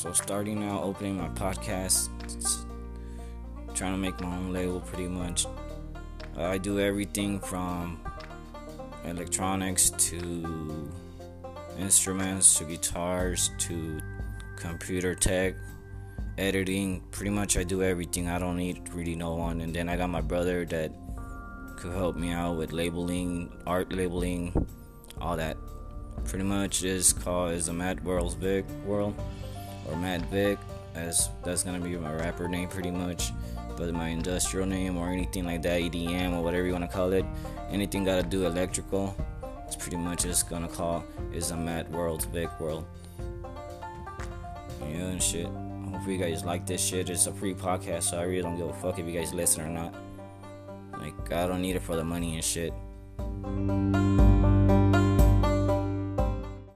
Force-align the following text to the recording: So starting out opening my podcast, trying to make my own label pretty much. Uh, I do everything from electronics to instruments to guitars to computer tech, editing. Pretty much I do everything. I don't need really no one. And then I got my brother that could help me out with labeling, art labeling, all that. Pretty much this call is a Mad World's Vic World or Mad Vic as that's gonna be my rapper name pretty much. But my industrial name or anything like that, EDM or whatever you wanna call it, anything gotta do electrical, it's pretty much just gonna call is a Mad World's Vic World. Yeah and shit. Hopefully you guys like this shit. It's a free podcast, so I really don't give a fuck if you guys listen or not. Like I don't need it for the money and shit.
So 0.00 0.14
starting 0.14 0.64
out 0.64 0.82
opening 0.82 1.18
my 1.18 1.28
podcast, 1.28 2.08
trying 3.74 3.92
to 3.92 3.98
make 3.98 4.18
my 4.18 4.34
own 4.34 4.50
label 4.50 4.80
pretty 4.80 5.06
much. 5.06 5.44
Uh, 6.34 6.44
I 6.44 6.56
do 6.56 6.80
everything 6.80 7.38
from 7.38 8.00
electronics 9.04 9.90
to 9.90 10.90
instruments 11.78 12.56
to 12.56 12.64
guitars 12.64 13.50
to 13.58 14.00
computer 14.56 15.14
tech, 15.14 15.54
editing. 16.38 17.02
Pretty 17.10 17.30
much 17.30 17.58
I 17.58 17.62
do 17.62 17.82
everything. 17.82 18.26
I 18.26 18.38
don't 18.38 18.56
need 18.56 18.88
really 18.94 19.16
no 19.16 19.34
one. 19.34 19.60
And 19.60 19.76
then 19.76 19.90
I 19.90 19.98
got 19.98 20.08
my 20.08 20.22
brother 20.22 20.64
that 20.64 20.94
could 21.76 21.92
help 21.92 22.16
me 22.16 22.32
out 22.32 22.56
with 22.56 22.72
labeling, 22.72 23.52
art 23.66 23.92
labeling, 23.92 24.66
all 25.20 25.36
that. 25.36 25.58
Pretty 26.24 26.44
much 26.44 26.80
this 26.80 27.12
call 27.12 27.48
is 27.48 27.68
a 27.68 27.74
Mad 27.74 28.02
World's 28.02 28.32
Vic 28.32 28.64
World 28.86 29.14
or 29.88 29.96
Mad 29.96 30.26
Vic 30.26 30.58
as 30.94 31.30
that's 31.44 31.62
gonna 31.62 31.80
be 31.80 31.96
my 31.96 32.12
rapper 32.12 32.48
name 32.48 32.68
pretty 32.68 32.90
much. 32.90 33.32
But 33.76 33.92
my 33.94 34.08
industrial 34.08 34.66
name 34.66 34.96
or 34.96 35.08
anything 35.08 35.44
like 35.46 35.62
that, 35.62 35.80
EDM 35.80 36.34
or 36.34 36.42
whatever 36.42 36.66
you 36.66 36.72
wanna 36.72 36.88
call 36.88 37.12
it, 37.12 37.24
anything 37.70 38.04
gotta 38.04 38.22
do 38.22 38.46
electrical, 38.46 39.14
it's 39.66 39.76
pretty 39.76 39.96
much 39.96 40.22
just 40.22 40.48
gonna 40.50 40.68
call 40.68 41.04
is 41.32 41.50
a 41.50 41.56
Mad 41.56 41.90
World's 41.92 42.24
Vic 42.26 42.50
World. 42.60 42.84
Yeah 44.80 45.06
and 45.06 45.22
shit. 45.22 45.46
Hopefully 45.90 46.16
you 46.16 46.22
guys 46.22 46.44
like 46.44 46.66
this 46.66 46.84
shit. 46.84 47.10
It's 47.10 47.26
a 47.26 47.32
free 47.32 47.54
podcast, 47.54 48.04
so 48.04 48.18
I 48.18 48.22
really 48.22 48.42
don't 48.42 48.56
give 48.56 48.68
a 48.68 48.74
fuck 48.74 48.98
if 48.98 49.06
you 49.06 49.12
guys 49.12 49.32
listen 49.32 49.62
or 49.62 49.68
not. 49.68 49.94
Like 50.98 51.32
I 51.32 51.46
don't 51.46 51.62
need 51.62 51.76
it 51.76 51.82
for 51.82 51.96
the 51.96 52.04
money 52.04 52.34
and 52.34 52.44
shit. 52.44 52.72